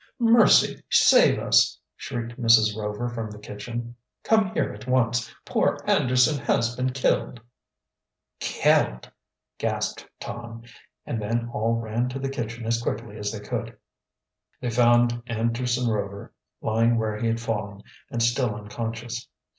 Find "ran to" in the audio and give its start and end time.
11.75-12.17